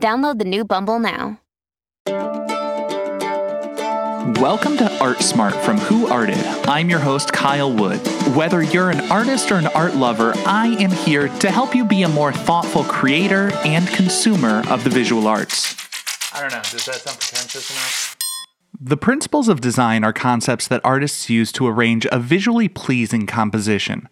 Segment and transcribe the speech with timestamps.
[0.00, 1.40] Download the new Bumble now.
[4.40, 6.38] Welcome to Art Smart from Who Arted.
[6.68, 7.98] I'm your host, Kyle Wood.
[8.36, 12.04] Whether you're an artist or an art lover, I am here to help you be
[12.04, 15.74] a more thoughtful creator and consumer of the visual arts.
[16.32, 16.62] I don't know.
[16.70, 18.16] Does that sound pretentious enough?
[18.80, 24.08] The principles of design are concepts that artists use to arrange a visually pleasing composition.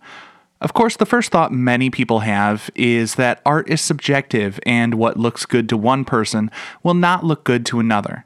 [0.66, 5.16] Of course, the first thought many people have is that art is subjective and what
[5.16, 6.50] looks good to one person
[6.82, 8.24] will not look good to another.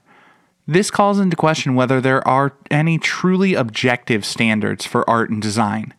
[0.67, 5.93] This calls into question whether there are any truly objective standards for art and design.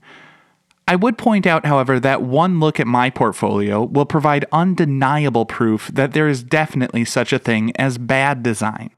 [0.88, 5.92] I would point out, however, that one look at my portfolio will provide undeniable proof
[5.94, 8.90] that there is definitely such a thing as bad design.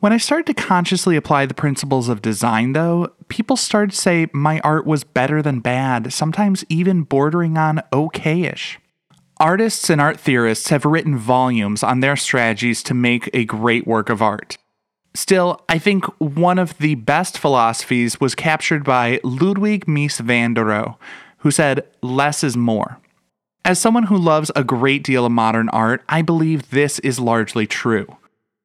[0.00, 4.28] When I started to consciously apply the principles of design, though, people started to say
[4.32, 8.78] my art was better than bad, sometimes even bordering on okayish.
[9.38, 14.08] Artists and art theorists have written volumes on their strategies to make a great work
[14.08, 14.56] of art.
[15.12, 20.64] Still, I think one of the best philosophies was captured by Ludwig Mies van der
[20.64, 20.96] Rohe,
[21.38, 22.98] who said, Less is more.
[23.66, 27.66] As someone who loves a great deal of modern art, I believe this is largely
[27.66, 28.16] true.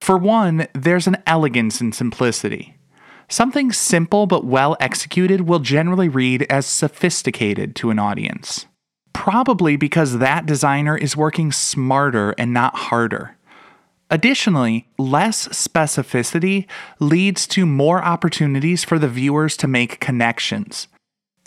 [0.05, 2.77] For one, there's an elegance in simplicity.
[3.27, 8.67] Something simple but well executed will generally read as sophisticated to an audience.
[9.13, 13.35] Probably because that designer is working smarter and not harder.
[14.11, 16.67] Additionally, less specificity
[16.99, 20.87] leads to more opportunities for the viewers to make connections.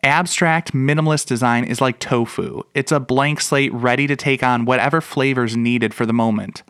[0.03, 2.65] Abstract minimalist design is like tofu.
[2.75, 6.65] It's a blank slate ready to take on whatever flavors needed for the moment.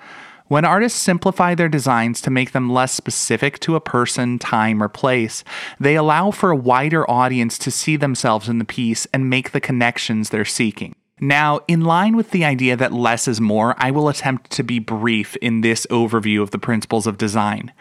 [0.48, 4.88] When artists simplify their designs to make them less specific to a person, time, or
[4.88, 5.44] place,
[5.78, 9.60] they allow for a wider audience to see themselves in the piece and make the
[9.60, 10.94] connections they're seeking.
[11.20, 14.78] Now, in line with the idea that less is more, I will attempt to be
[14.78, 17.72] brief in this overview of the principles of design.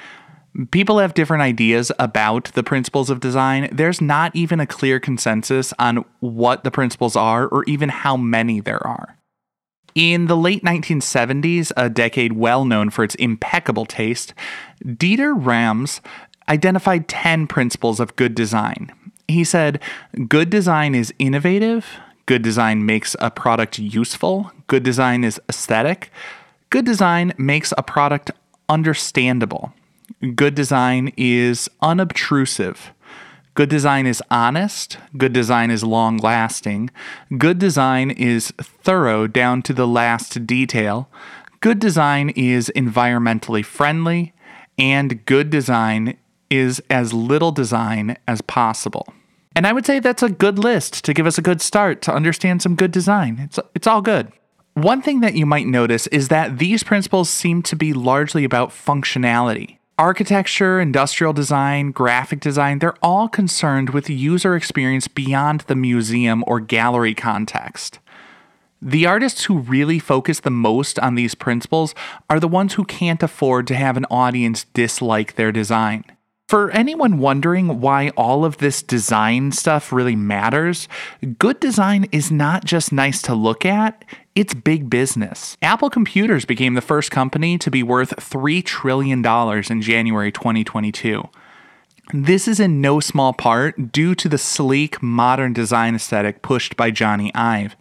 [0.71, 3.69] People have different ideas about the principles of design.
[3.71, 8.59] There's not even a clear consensus on what the principles are or even how many
[8.59, 9.16] there are.
[9.97, 14.35] In the late 1970s, a decade well known for its impeccable taste,
[14.85, 16.01] Dieter Rams
[16.47, 18.91] identified 10 principles of good design.
[19.27, 19.81] He said,
[20.27, 21.87] Good design is innovative,
[22.27, 26.11] good design makes a product useful, good design is aesthetic,
[26.69, 28.29] good design makes a product
[28.69, 29.73] understandable,
[30.35, 32.93] good design is unobtrusive.
[33.57, 34.99] Good design is honest.
[35.17, 36.91] Good design is long lasting.
[37.39, 41.09] Good design is thorough down to the last detail.
[41.59, 44.35] Good design is environmentally friendly.
[44.77, 46.19] And good design
[46.51, 49.11] is as little design as possible.
[49.55, 52.13] And I would say that's a good list to give us a good start to
[52.13, 53.39] understand some good design.
[53.39, 54.31] It's, it's all good.
[54.75, 58.69] One thing that you might notice is that these principles seem to be largely about
[58.69, 59.76] functionality.
[59.99, 66.59] Architecture, industrial design, graphic design, they're all concerned with user experience beyond the museum or
[66.59, 67.97] gallery context.
[68.79, 71.95] The artists who really focus the most on these principles
[72.29, 76.03] are the ones who can't afford to have an audience dislike their design.
[76.47, 80.87] For anyone wondering why all of this design stuff really matters,
[81.39, 85.57] good design is not just nice to look at, it's big business.
[85.61, 89.25] Apple Computers became the first company to be worth $3 trillion
[89.69, 91.27] in January 2022.
[92.13, 96.91] This is in no small part due to the sleek, modern design aesthetic pushed by
[96.91, 97.75] Jony Ive.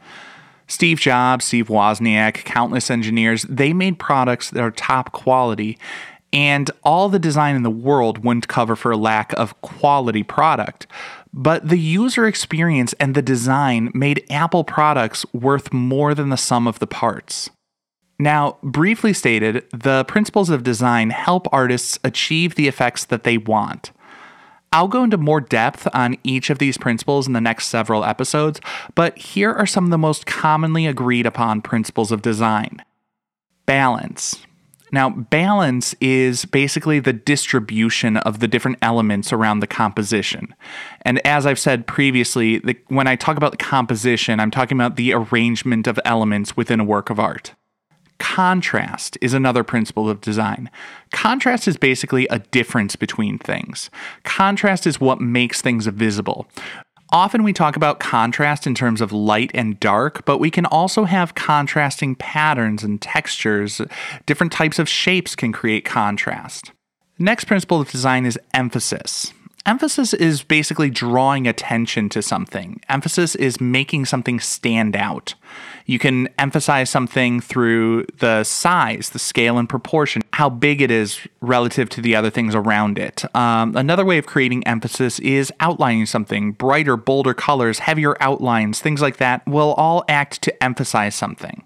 [0.67, 5.79] Steve Jobs, Steve Wozniak, countless engineers, they made products that are top quality
[6.37, 10.87] and all the design in the world wouldn't cover for a lack of quality product.
[11.33, 16.69] But the user experience and the design made Apple products worth more than the sum
[16.69, 17.49] of the parts.
[18.19, 23.93] Now, briefly stated, the principles of design help artists achieve the effects that they want.
[24.73, 28.61] I'll go into more depth on each of these principles in the next several episodes,
[28.95, 32.83] but here are some of the most commonly agreed upon principles of design
[33.65, 34.47] balance,
[34.93, 40.55] now, balance is basically the distribution of the different elements around the composition.
[41.03, 44.97] And as I've said previously, the, when I talk about the composition, I'm talking about
[44.97, 47.55] the arrangement of elements within a work of art.
[48.19, 50.71] Contrast is another principle of design.
[51.13, 53.91] Contrast is basically a difference between things.
[54.25, 56.47] Contrast is what makes things visible.
[57.11, 61.05] Often we talk about contrast in terms of light and dark, but we can also
[61.05, 63.81] have contrasting patterns and textures.
[64.27, 66.73] Different types of shapes can create contrast.
[67.19, 69.33] Next principle of design is emphasis.
[69.67, 72.81] Emphasis is basically drawing attention to something.
[72.89, 75.35] Emphasis is making something stand out.
[75.87, 81.19] You can emphasize something through the size, the scale and proportion, how big it is
[81.41, 83.25] relative to the other things around it.
[83.35, 86.53] Um, another way of creating emphasis is outlining something.
[86.53, 91.66] Brighter, bolder colors, heavier outlines, things like that will all act to emphasize something.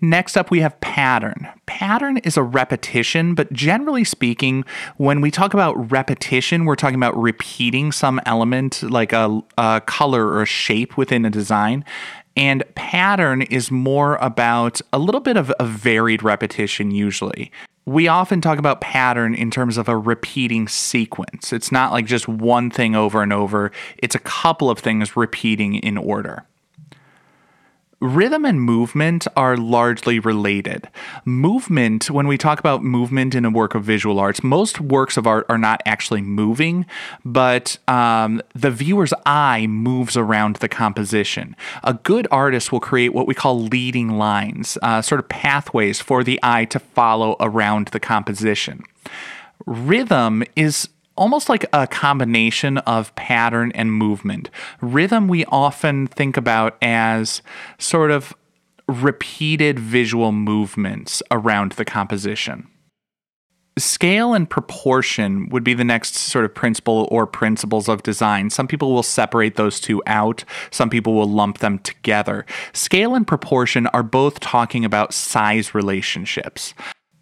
[0.00, 1.48] Next up, we have pattern.
[1.66, 4.64] Pattern is a repetition, but generally speaking,
[4.96, 10.26] when we talk about repetition, we're talking about repeating some element like a, a color
[10.26, 11.84] or a shape within a design.
[12.36, 17.50] And pattern is more about a little bit of a varied repetition, usually.
[17.86, 21.52] We often talk about pattern in terms of a repeating sequence.
[21.52, 25.76] It's not like just one thing over and over, it's a couple of things repeating
[25.76, 26.44] in order.
[28.06, 30.88] Rhythm and movement are largely related.
[31.24, 35.26] Movement, when we talk about movement in a work of visual arts, most works of
[35.26, 36.86] art are not actually moving,
[37.24, 41.56] but um, the viewer's eye moves around the composition.
[41.82, 46.22] A good artist will create what we call leading lines, uh, sort of pathways for
[46.22, 48.84] the eye to follow around the composition.
[49.66, 54.50] Rhythm is almost like a combination of pattern and movement.
[54.80, 57.42] Rhythm, we often think about as
[57.78, 58.34] sort of
[58.88, 62.68] repeated visual movements around the composition.
[63.78, 68.48] Scale and proportion would be the next sort of principle or principles of design.
[68.48, 72.46] Some people will separate those two out, some people will lump them together.
[72.72, 76.72] Scale and proportion are both talking about size relationships.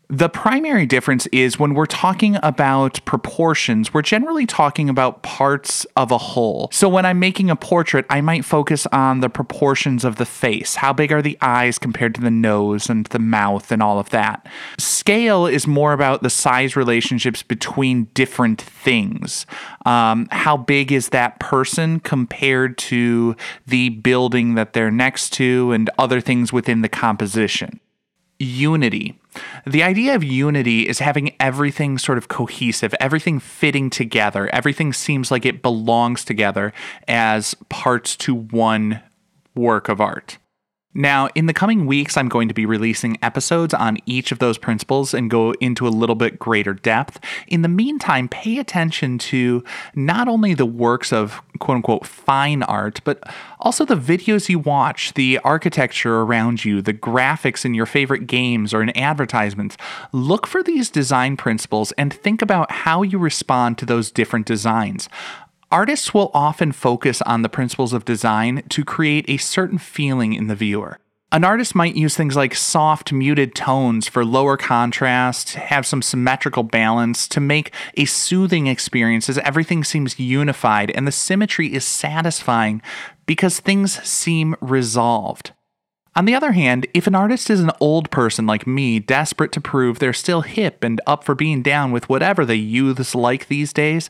[0.08, 6.10] The primary difference is when we're talking about proportions, we're generally talking about parts of
[6.10, 6.68] a whole.
[6.72, 10.74] So when I'm making a portrait, I might focus on the proportions of the face.
[10.76, 14.10] How big are the eyes compared to the nose and the mouth and all of
[14.10, 14.46] that?
[14.78, 19.46] Scale is more about the size relationships between different things.
[19.86, 23.36] Um, how big is that person compared to
[23.66, 27.80] the building that they're next to and other things within the composition?
[28.44, 29.18] Unity
[29.66, 34.48] the idea of unity is having everything sort of cohesive, everything fitting together.
[34.52, 36.72] Everything seems like it belongs together
[37.08, 39.00] as parts to one
[39.54, 40.38] work of art.
[40.94, 44.58] Now, in the coming weeks, I'm going to be releasing episodes on each of those
[44.58, 47.18] principles and go into a little bit greater depth.
[47.48, 49.64] In the meantime, pay attention to
[49.96, 53.22] not only the works of quote unquote fine art, but
[53.58, 58.72] also the videos you watch, the architecture around you, the graphics in your favorite games
[58.72, 59.76] or in advertisements.
[60.12, 65.08] Look for these design principles and think about how you respond to those different designs.
[65.74, 70.46] Artists will often focus on the principles of design to create a certain feeling in
[70.46, 71.00] the viewer.
[71.32, 76.62] An artist might use things like soft, muted tones for lower contrast, have some symmetrical
[76.62, 82.80] balance to make a soothing experience as everything seems unified and the symmetry is satisfying
[83.26, 85.50] because things seem resolved.
[86.16, 89.60] On the other hand, if an artist is an old person like me, desperate to
[89.60, 93.72] prove they're still hip and up for being down with whatever the youths like these
[93.72, 94.08] days,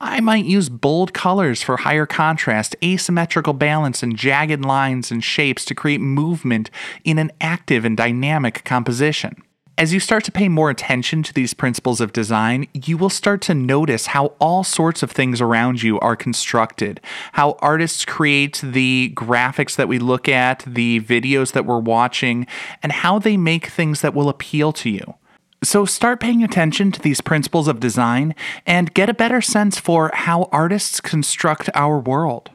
[0.00, 5.64] I might use bold colors for higher contrast, asymmetrical balance, and jagged lines and shapes
[5.64, 6.70] to create movement
[7.02, 9.42] in an active and dynamic composition.
[9.76, 13.40] As you start to pay more attention to these principles of design, you will start
[13.42, 17.00] to notice how all sorts of things around you are constructed,
[17.32, 22.46] how artists create the graphics that we look at, the videos that we're watching,
[22.84, 25.14] and how they make things that will appeal to you.
[25.62, 28.34] So start paying attention to these principles of design
[28.66, 32.50] and get a better sense for how artists construct our world.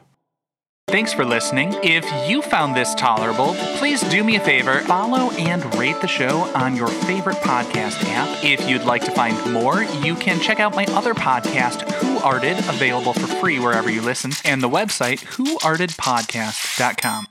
[0.88, 1.74] Thanks for listening.
[1.82, 6.40] If you found this tolerable, please do me a favor follow and rate the show
[6.54, 8.44] on your favorite podcast app.
[8.44, 12.58] If you'd like to find more, you can check out my other podcast, Who Arted,
[12.68, 17.26] available for free wherever you listen, and the website, whoartedpodcast.com.